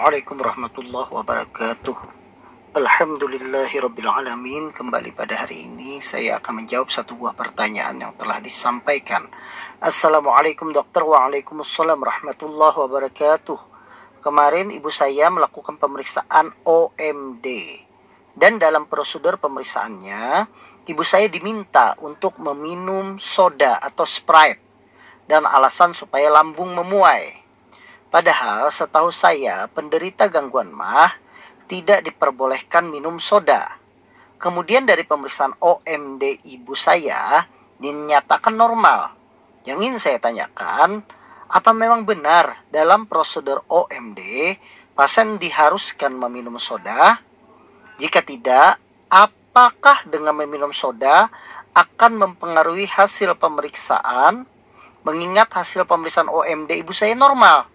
Assalamualaikum 0.00 0.40
warahmatullahi 0.40 1.12
wabarakatuh. 1.12 1.92
Alhamdulillahirrabbilalamin 2.72 4.72
Kembali 4.72 5.12
pada 5.12 5.44
hari 5.44 5.68
ini 5.68 6.00
saya 6.00 6.40
akan 6.40 6.64
menjawab 6.64 6.88
satu 6.88 7.20
buah 7.20 7.36
pertanyaan 7.36 8.00
yang 8.00 8.16
telah 8.16 8.40
disampaikan. 8.40 9.28
Assalamualaikum 9.76 10.72
dokter. 10.72 11.04
Waalaikumsalam 11.04 12.00
warahmatullahi 12.00 12.80
wabarakatuh. 12.80 13.60
Kemarin 14.24 14.72
ibu 14.72 14.88
saya 14.88 15.28
melakukan 15.28 15.76
pemeriksaan 15.76 16.48
OMD 16.64 17.44
Dan 18.32 18.56
dalam 18.56 18.88
prosedur 18.88 19.36
pemeriksaannya 19.36 20.48
Ibu 20.88 21.04
saya 21.04 21.28
diminta 21.28 21.92
untuk 22.00 22.40
meminum 22.40 23.20
soda 23.20 23.76
atau 23.76 24.08
Sprite. 24.08 24.64
Dan 25.28 25.44
alasan 25.44 25.92
supaya 25.92 26.32
lambung 26.32 26.72
memuai 26.72 27.39
Padahal 28.10 28.74
setahu 28.74 29.14
saya 29.14 29.70
penderita 29.70 30.26
gangguan 30.26 30.74
mah 30.74 31.14
tidak 31.70 32.02
diperbolehkan 32.02 32.90
minum 32.90 33.22
soda. 33.22 33.78
Kemudian 34.42 34.82
dari 34.82 35.06
pemeriksaan 35.06 35.54
OMD 35.62 36.42
ibu 36.50 36.74
saya 36.74 37.46
dinyatakan 37.78 38.50
normal. 38.58 39.14
Yang 39.62 39.78
ingin 39.78 40.00
saya 40.02 40.18
tanyakan, 40.18 41.06
apa 41.46 41.70
memang 41.70 42.02
benar 42.02 42.66
dalam 42.74 43.06
prosedur 43.06 43.62
OMD 43.70 44.18
pasien 44.98 45.38
diharuskan 45.38 46.10
meminum 46.10 46.58
soda? 46.58 47.22
Jika 48.02 48.26
tidak, 48.26 48.82
apakah 49.06 50.02
dengan 50.10 50.34
meminum 50.34 50.74
soda 50.74 51.30
akan 51.78 52.26
mempengaruhi 52.26 52.90
hasil 52.90 53.38
pemeriksaan? 53.38 54.50
Mengingat 55.06 55.54
hasil 55.54 55.86
pemeriksaan 55.86 56.26
OMD 56.26 56.74
ibu 56.74 56.90
saya 56.90 57.14
normal 57.14 57.70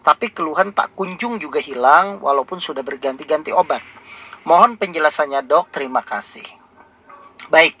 tapi 0.00 0.32
keluhan 0.32 0.72
tak 0.72 0.96
kunjung 0.96 1.36
juga 1.36 1.60
hilang 1.60 2.20
walaupun 2.24 2.60
sudah 2.60 2.80
berganti-ganti 2.80 3.52
obat. 3.52 3.84
Mohon 4.48 4.80
penjelasannya 4.80 5.44
dok, 5.44 5.68
terima 5.68 6.00
kasih. 6.00 6.44
Baik, 7.52 7.76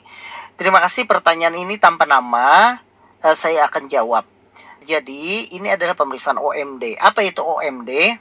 terima 0.60 0.84
kasih 0.84 1.08
pertanyaan 1.08 1.56
ini 1.56 1.80
tanpa 1.80 2.04
nama, 2.04 2.80
uh, 3.24 3.36
saya 3.36 3.64
akan 3.68 3.88
jawab. 3.88 4.24
Jadi 4.84 5.52
ini 5.56 5.68
adalah 5.72 5.96
pemeriksaan 5.96 6.40
OMD. 6.40 6.96
Apa 7.00 7.24
itu 7.24 7.40
OMD? 7.40 8.16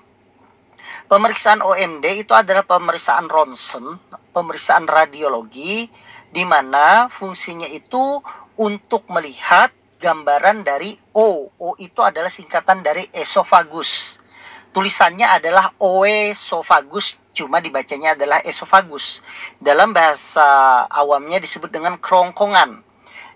Pemeriksaan 1.09 1.65
OMD 1.65 2.05
itu 2.21 2.31
adalah 2.35 2.63
pemeriksaan 2.63 3.27
ronsen, 3.27 3.97
pemeriksaan 4.31 4.85
radiologi, 4.85 5.89
di 6.29 6.43
mana 6.45 7.09
fungsinya 7.09 7.65
itu 7.65 8.21
untuk 8.59 9.07
melihat 9.09 9.73
gambaran 9.99 10.63
dari 10.63 10.95
O. 11.11 11.51
O 11.59 11.75
itu 11.75 11.99
adalah 11.99 12.31
singkatan 12.31 12.79
dari 12.81 13.05
esophagus. 13.11 14.17
Tulisannya 14.71 15.27
adalah 15.27 15.75
oesophagus, 15.81 17.19
cuma 17.35 17.59
dibacanya 17.59 18.15
adalah 18.15 18.39
esophagus. 18.47 19.19
Dalam 19.59 19.91
bahasa 19.91 20.87
awamnya 20.87 21.43
disebut 21.43 21.67
dengan 21.67 21.99
kerongkongan. 21.99 22.87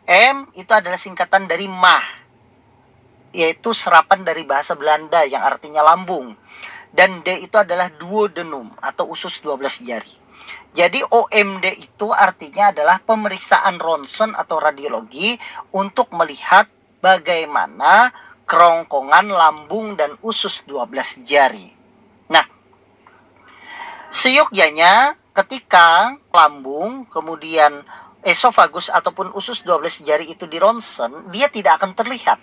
M 0.08 0.48
itu 0.56 0.72
adalah 0.72 1.00
singkatan 1.00 1.48
dari 1.48 1.68
mah, 1.68 2.04
yaitu 3.36 3.76
serapan 3.76 4.24
dari 4.24 4.48
bahasa 4.48 4.78
Belanda 4.78 5.28
yang 5.28 5.44
artinya 5.44 5.84
lambung. 5.84 6.38
Dan 6.94 7.26
D 7.26 7.42
itu 7.42 7.58
adalah 7.58 7.90
duodenum 7.90 8.70
atau 8.78 9.10
usus 9.10 9.42
12 9.42 9.82
jari. 9.82 10.23
Jadi 10.74 11.06
OMD 11.06 11.66
itu 11.78 12.10
artinya 12.10 12.74
adalah 12.74 12.98
pemeriksaan 12.98 13.78
ronsen 13.78 14.34
atau 14.34 14.58
radiologi 14.58 15.38
untuk 15.70 16.10
melihat 16.18 16.66
bagaimana 16.98 18.10
kerongkongan 18.50 19.30
lambung 19.30 19.94
dan 19.94 20.18
usus 20.26 20.66
12 20.66 21.22
jari. 21.22 21.70
Nah, 22.26 22.42
seyogyanya 24.10 25.14
ketika 25.38 26.18
lambung 26.34 27.06
kemudian 27.06 27.86
esofagus 28.26 28.90
ataupun 28.90 29.30
usus 29.38 29.62
12 29.62 30.02
jari 30.02 30.26
itu 30.32 30.50
di 30.50 30.58
ronsen, 30.58 31.30
dia 31.30 31.54
tidak 31.54 31.84
akan 31.84 31.94
terlihat. 31.94 32.42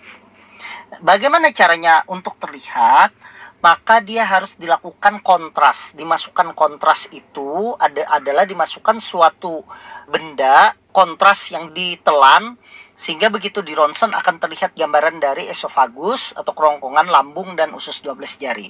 Bagaimana 1.03 1.49
caranya 1.51 2.05
untuk 2.05 2.37
terlihat? 2.37 3.11
Maka 3.61 4.01
dia 4.01 4.25
harus 4.25 4.57
dilakukan 4.57 5.21
kontras. 5.21 5.93
Dimasukkan 5.93 6.57
kontras 6.57 7.07
itu 7.13 7.77
ada 7.77 8.03
adalah 8.09 8.43
dimasukkan 8.43 8.97
suatu 8.97 9.61
benda 10.09 10.73
kontras 10.89 11.53
yang 11.53 11.69
ditelan 11.71 12.57
sehingga 12.97 13.33
begitu 13.33 13.65
di 13.65 13.73
ronsen 13.73 14.13
akan 14.13 14.37
terlihat 14.37 14.77
gambaran 14.77 15.17
dari 15.17 15.49
esofagus 15.49 16.37
atau 16.37 16.53
kerongkongan 16.53 17.09
lambung 17.09 17.57
dan 17.57 17.73
usus 17.73 18.01
12 18.05 18.37
jari. 18.37 18.69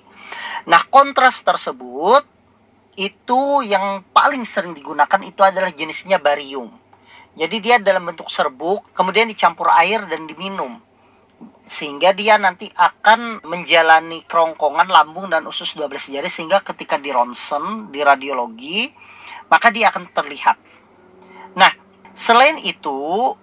Nah, 0.67 0.87
kontras 0.87 1.43
tersebut 1.43 2.23
itu 2.95 3.63
yang 3.67 4.03
paling 4.11 4.43
sering 4.47 4.71
digunakan 4.75 5.19
itu 5.23 5.41
adalah 5.43 5.71
jenisnya 5.71 6.19
barium. 6.19 6.71
Jadi 7.35 7.63
dia 7.63 7.79
dalam 7.79 8.07
bentuk 8.07 8.27
serbuk, 8.27 8.91
kemudian 8.91 9.27
dicampur 9.27 9.71
air 9.71 10.03
dan 10.07 10.27
diminum 10.27 10.83
sehingga 11.65 12.11
dia 12.11 12.35
nanti 12.41 12.67
akan 12.73 13.45
menjalani 13.45 14.25
kerongkongan 14.25 14.89
lambung 14.89 15.29
dan 15.31 15.45
usus 15.45 15.77
12 15.77 16.11
jari 16.11 16.29
sehingga 16.29 16.59
ketika 16.65 16.97
di 16.97 17.13
ronsen, 17.13 17.93
di 17.93 18.01
radiologi, 18.01 18.91
maka 19.47 19.69
dia 19.69 19.93
akan 19.93 20.09
terlihat. 20.11 20.57
Nah, 21.55 21.71
selain 22.15 22.57
itu, 22.63 23.33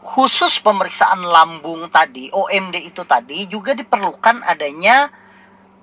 khusus 0.00 0.58
pemeriksaan 0.62 1.20
lambung 1.20 1.90
tadi, 1.92 2.32
OMD 2.32 2.80
itu 2.80 3.04
tadi 3.04 3.44
juga 3.46 3.76
diperlukan 3.76 4.42
adanya 4.46 5.12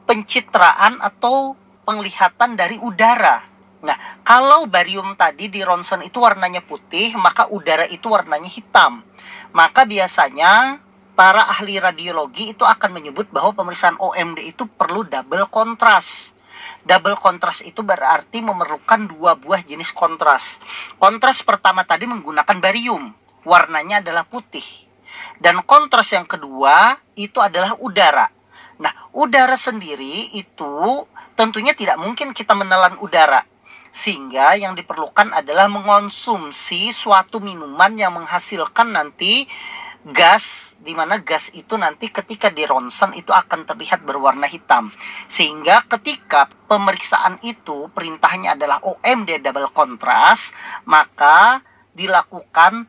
pencitraan 0.07 0.97
atau 1.03 1.53
penglihatan 1.83 2.55
dari 2.55 2.79
udara. 2.79 3.43
Nah, 3.77 3.95
kalau 4.25 4.66
barium 4.66 5.13
tadi 5.13 5.53
di 5.53 5.61
ronsen 5.61 6.01
itu 6.01 6.17
warnanya 6.17 6.66
putih, 6.66 7.13
maka 7.16 7.45
udara 7.47 7.85
itu 7.85 8.09
warnanya 8.09 8.49
hitam. 8.49 9.05
Maka 9.53 9.85
biasanya 9.85 10.81
para 11.17 11.50
ahli 11.50 11.81
radiologi 11.81 12.53
itu 12.53 12.61
akan 12.61 12.94
menyebut 12.94 13.33
bahwa 13.33 13.57
pemeriksaan 13.57 13.97
OMD 13.97 14.53
itu 14.53 14.69
perlu 14.69 15.01
double 15.01 15.50
kontras. 15.50 16.38
Double 16.85 17.17
kontras 17.17 17.66
itu 17.66 17.81
berarti 17.81 18.45
memerlukan 18.45 19.09
dua 19.09 19.33
buah 19.33 19.66
jenis 19.66 19.89
kontras. 19.97 20.61
Kontras 21.01 21.41
pertama 21.41 21.81
tadi 21.89 22.05
menggunakan 22.05 22.61
barium, 22.61 23.17
warnanya 23.41 24.05
adalah 24.05 24.29
putih. 24.29 24.63
Dan 25.41 25.66
kontras 25.66 26.13
yang 26.13 26.29
kedua 26.29 27.01
itu 27.17 27.41
adalah 27.41 27.73
udara. 27.81 28.29
Nah, 28.78 28.94
udara 29.09 29.57
sendiri 29.57 30.38
itu 30.38 31.03
tentunya 31.34 31.73
tidak 31.73 31.97
mungkin 31.97 32.29
kita 32.29 32.53
menelan 32.53 32.94
udara. 33.01 33.41
Sehingga 33.89 34.53
yang 34.53 34.78
diperlukan 34.78 35.34
adalah 35.34 35.66
mengonsumsi 35.66 36.94
suatu 36.94 37.41
minuman 37.41 37.97
yang 37.97 38.13
menghasilkan 38.13 38.94
nanti 38.94 39.49
gas 40.16 40.75
di 40.79 40.95
mana 40.95 41.19
gas 41.19 41.51
itu 41.51 41.75
nanti 41.75 42.07
ketika 42.07 42.47
di 42.47 42.63
ronsen 42.63 43.12
itu 43.16 43.31
akan 43.35 43.68
terlihat 43.68 44.03
berwarna 44.07 44.47
hitam. 44.47 44.88
Sehingga 45.28 45.84
ketika 45.88 46.47
pemeriksaan 46.69 47.44
itu 47.44 47.91
perintahnya 47.91 48.56
adalah 48.56 48.79
OMD 48.84 49.44
double 49.44 49.72
kontras 49.75 50.56
maka 50.88 51.59
dilakukan 51.91 52.88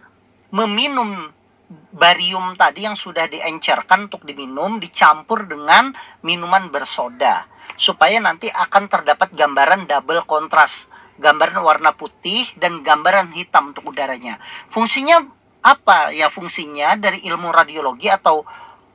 meminum 0.55 1.33
barium 1.93 2.57
tadi 2.57 2.89
yang 2.89 2.97
sudah 2.97 3.29
diencerkan 3.29 4.09
untuk 4.09 4.25
diminum 4.25 4.81
dicampur 4.81 5.45
dengan 5.45 5.93
minuman 6.23 6.71
bersoda. 6.71 7.51
Supaya 7.75 8.23
nanti 8.23 8.49
akan 8.49 8.89
terdapat 8.89 9.35
gambaran 9.35 9.91
double 9.91 10.25
kontras 10.25 10.89
gambaran 11.19 11.61
warna 11.67 11.93
putih 11.99 12.47
dan 12.63 12.81
gambaran 12.81 13.35
hitam 13.35 13.75
untuk 13.75 13.91
udaranya. 13.91 14.39
Fungsinya 14.71 15.38
apa 15.63 16.15
ya 16.15 16.31
fungsinya 16.31 16.95
dari 16.95 17.27
ilmu 17.27 17.51
radiologi 17.51 18.07
atau 18.07 18.47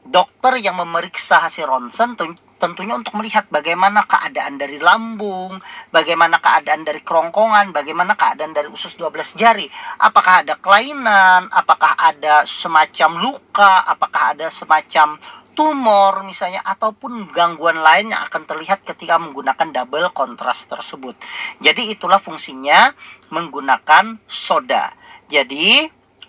dokter 0.04 0.60
yang 0.60 0.80
memeriksa 0.80 1.40
hasil 1.40 1.68
ronsen 1.68 2.16
tentunya 2.64 2.96
untuk 2.96 3.20
melihat 3.20 3.44
bagaimana 3.52 4.08
keadaan 4.08 4.56
dari 4.56 4.80
lambung, 4.80 5.60
bagaimana 5.92 6.40
keadaan 6.40 6.88
dari 6.88 7.04
kerongkongan, 7.04 7.76
bagaimana 7.76 8.16
keadaan 8.16 8.56
dari 8.56 8.72
usus 8.72 8.96
12 8.96 9.36
jari. 9.36 9.68
Apakah 10.00 10.48
ada 10.48 10.56
kelainan, 10.56 11.52
apakah 11.52 11.92
ada 12.00 12.48
semacam 12.48 13.20
luka, 13.20 13.84
apakah 13.84 14.32
ada 14.32 14.48
semacam 14.48 15.20
tumor 15.54 16.26
misalnya 16.26 16.64
ataupun 16.66 17.30
gangguan 17.30 17.84
lain 17.84 18.16
yang 18.16 18.24
akan 18.26 18.48
terlihat 18.48 18.82
ketika 18.88 19.20
menggunakan 19.22 19.70
double 19.70 20.10
kontras 20.16 20.66
tersebut. 20.66 21.20
Jadi 21.60 21.94
itulah 21.94 22.18
fungsinya 22.18 22.96
menggunakan 23.30 24.24
soda. 24.26 24.96
Jadi 25.30 25.84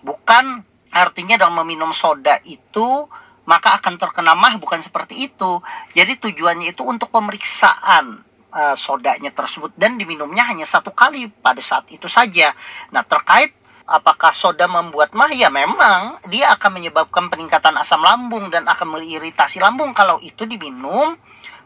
Bukan 0.05 0.61
artinya 0.93 1.35
dengan 1.41 1.65
meminum 1.65 1.89
soda 1.89 2.37
itu 2.45 3.09
maka 3.45 3.77
akan 3.81 3.97
terkena 3.97 4.37
mah 4.37 4.57
bukan 4.61 4.81
seperti 4.81 5.29
itu. 5.29 5.61
Jadi 5.97 6.17
tujuannya 6.21 6.73
itu 6.73 6.81
untuk 6.85 7.09
pemeriksaan 7.13 8.21
uh, 8.53 8.75
sodanya 8.77 9.29
tersebut 9.33 9.73
dan 9.77 9.97
diminumnya 9.97 10.45
hanya 10.45 10.65
satu 10.65 10.93
kali 10.93 11.29
pada 11.29 11.61
saat 11.61 11.89
itu 11.93 12.09
saja. 12.09 12.53
Nah 12.93 13.05
terkait 13.05 13.53
apakah 13.85 14.33
soda 14.33 14.65
membuat 14.65 15.13
mah 15.13 15.29
ya 15.29 15.53
memang 15.53 16.17
dia 16.25 16.49
akan 16.57 16.81
menyebabkan 16.81 17.29
peningkatan 17.29 17.77
asam 17.77 18.01
lambung 18.01 18.49
dan 18.49 18.65
akan 18.65 18.97
mengiritasi 18.97 19.61
lambung 19.61 19.93
kalau 19.93 20.17
itu 20.25 20.49
diminum 20.49 21.13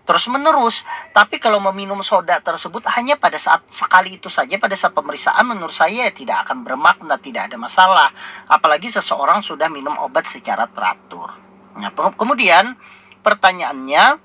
terus 0.09 0.25
menerus. 0.25 0.81
Tapi 1.13 1.38
kalau 1.38 1.61
meminum 1.69 2.01
soda 2.01 2.41
tersebut 2.41 2.81
hanya 2.97 3.13
pada 3.13 3.38
saat 3.38 3.61
sekali 3.69 4.17
itu 4.17 4.25
saja 4.25 4.57
pada 4.57 4.73
saat 4.73 4.97
pemeriksaan 4.97 5.45
menurut 5.45 5.69
saya 5.69 6.09
tidak 6.09 6.50
akan 6.50 6.65
bermakna, 6.65 7.21
tidak 7.21 7.53
ada 7.53 7.61
masalah. 7.61 8.09
Apalagi 8.50 8.89
seseorang 8.89 9.45
sudah 9.45 9.69
minum 9.69 9.94
obat 10.01 10.25
secara 10.25 10.65
teratur. 10.65 11.29
Nah, 11.77 11.94
kemudian 11.94 12.73
pertanyaannya, 13.21 14.17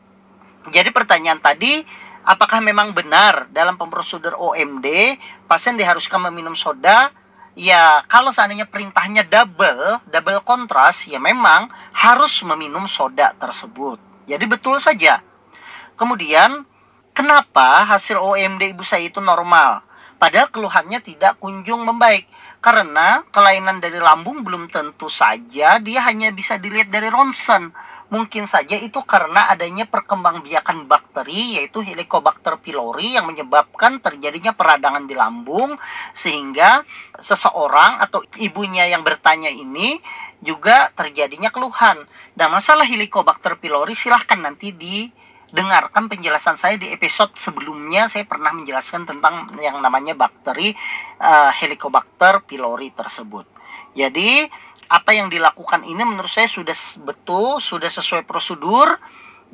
jadi 0.73 0.89
pertanyaan 0.89 1.45
tadi, 1.45 1.85
apakah 2.25 2.65
memang 2.65 2.97
benar 2.97 3.53
dalam 3.53 3.77
prosedur 3.77 4.33
OMD 4.41 5.21
pasien 5.45 5.77
diharuskan 5.77 6.33
meminum 6.33 6.57
soda? 6.57 7.13
Ya, 7.55 8.03
kalau 8.09 8.33
seandainya 8.33 8.67
perintahnya 8.67 9.23
double, 9.29 10.01
double 10.09 10.41
kontras, 10.49 11.05
ya 11.07 11.21
memang 11.21 11.69
harus 11.93 12.41
meminum 12.43 12.89
soda 12.89 13.37
tersebut. 13.37 14.01
Jadi 14.25 14.49
betul 14.49 14.81
saja 14.81 15.21
Kemudian, 15.95 16.67
kenapa 17.15 17.87
hasil 17.87 18.19
OMD 18.19 18.75
ibu 18.75 18.83
saya 18.83 19.07
itu 19.07 19.23
normal? 19.23 19.87
Padahal 20.19 20.49
keluhannya 20.49 21.05
tidak 21.05 21.37
kunjung 21.37 21.85
membaik. 21.85 22.25
Karena 22.65 23.21
kelainan 23.29 23.77
dari 23.77 24.01
lambung 24.01 24.41
belum 24.41 24.73
tentu 24.73 25.13
saja 25.13 25.77
dia 25.77 26.01
hanya 26.09 26.33
bisa 26.33 26.57
dilihat 26.57 26.89
dari 26.89 27.13
ronsen. 27.13 27.77
Mungkin 28.09 28.49
saja 28.49 28.73
itu 28.81 29.05
karena 29.05 29.53
adanya 29.53 29.85
perkembangbiakan 29.85 30.89
bakteri 30.89 31.61
yaitu 31.61 31.85
Helicobacter 31.85 32.57
pylori 32.57 33.21
yang 33.21 33.29
menyebabkan 33.29 34.01
terjadinya 34.01 34.57
peradangan 34.57 35.05
di 35.05 35.13
lambung 35.13 35.77
sehingga 36.17 36.89
seseorang 37.21 38.01
atau 38.01 38.25
ibunya 38.41 38.89
yang 38.89 39.05
bertanya 39.05 39.53
ini 39.53 40.01
juga 40.41 40.89
terjadinya 40.97 41.53
keluhan. 41.53 42.01
Dan 42.33 42.49
masalah 42.49 42.89
Helicobacter 42.89 43.61
pylori 43.61 43.93
silahkan 43.93 44.41
nanti 44.41 44.73
di 44.73 45.05
dengarkan 45.55 46.11
penjelasan 46.11 46.59
saya 46.59 46.75
di 46.75 46.91
episode 46.91 47.31
sebelumnya 47.39 48.11
saya 48.11 48.27
pernah 48.27 48.51
menjelaskan 48.51 49.07
tentang 49.07 49.55
yang 49.63 49.79
namanya 49.79 50.19
bakteri 50.19 50.75
uh, 51.23 51.55
Helicobacter 51.55 52.43
pylori 52.43 52.91
tersebut. 52.91 53.47
Jadi 53.95 54.43
apa 54.91 55.15
yang 55.15 55.31
dilakukan 55.31 55.87
ini 55.87 56.03
menurut 56.03 56.29
saya 56.29 56.51
sudah 56.51 56.75
betul, 57.07 57.63
sudah 57.63 57.87
sesuai 57.87 58.27
prosedur 58.27 58.99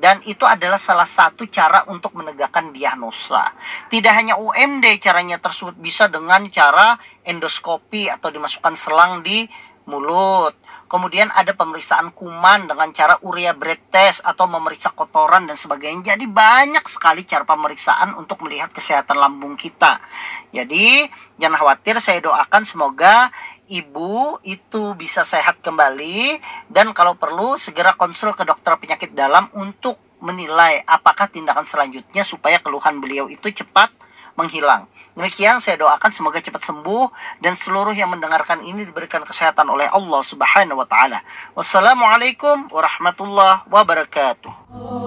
dan 0.00 0.24
itu 0.24 0.48
adalah 0.48 0.80
salah 0.80 1.04
satu 1.04 1.44
cara 1.52 1.84
untuk 1.92 2.16
menegakkan 2.16 2.72
diagnosa. 2.72 3.52
Tidak 3.92 4.12
hanya 4.16 4.40
UMD 4.40 4.96
caranya 5.04 5.36
tersebut 5.36 5.76
bisa 5.76 6.08
dengan 6.08 6.48
cara 6.48 6.96
endoskopi 7.28 8.08
atau 8.08 8.32
dimasukkan 8.32 8.72
selang 8.72 9.20
di 9.20 9.44
mulut 9.84 10.56
Kemudian 10.90 11.30
ada 11.30 11.54
pemeriksaan 11.54 12.10
kuman 12.10 12.66
dengan 12.66 12.90
cara 12.90 13.14
urea 13.22 13.54
breath 13.54 13.94
test 13.94 14.26
atau 14.26 14.50
memeriksa 14.50 14.90
kotoran 14.90 15.46
dan 15.46 15.54
sebagainya. 15.54 16.18
Jadi 16.18 16.26
banyak 16.26 16.82
sekali 16.90 17.22
cara 17.22 17.46
pemeriksaan 17.46 18.18
untuk 18.18 18.42
melihat 18.42 18.74
kesehatan 18.74 19.14
lambung 19.14 19.54
kita. 19.54 20.02
Jadi 20.50 21.06
jangan 21.38 21.62
khawatir, 21.62 22.02
saya 22.02 22.18
doakan 22.18 22.66
semoga 22.66 23.30
ibu 23.70 24.42
itu 24.42 24.98
bisa 24.98 25.22
sehat 25.22 25.62
kembali 25.62 26.42
dan 26.66 26.90
kalau 26.90 27.14
perlu 27.14 27.54
segera 27.54 27.94
konsul 27.94 28.34
ke 28.34 28.42
dokter 28.42 28.74
penyakit 28.74 29.14
dalam 29.14 29.46
untuk 29.54 29.94
menilai 30.18 30.82
apakah 30.90 31.30
tindakan 31.30 31.64
selanjutnya 31.64 32.26
supaya 32.26 32.58
keluhan 32.58 32.98
beliau 32.98 33.30
itu 33.30 33.46
cepat 33.54 33.94
menghilang. 34.34 34.90
Demikian 35.20 35.60
saya 35.60 35.76
doakan 35.76 36.08
semoga 36.08 36.40
cepat 36.40 36.64
sembuh 36.64 37.12
dan 37.44 37.52
seluruh 37.52 37.92
yang 37.92 38.08
mendengarkan 38.08 38.64
ini 38.64 38.88
diberikan 38.88 39.20
kesehatan 39.20 39.68
oleh 39.68 39.84
Allah 39.92 40.24
Subhanahu 40.24 40.80
wa 40.80 40.88
taala. 40.88 41.20
Wassalamualaikum 41.52 42.72
warahmatullahi 42.72 43.68
wabarakatuh. 43.68 44.99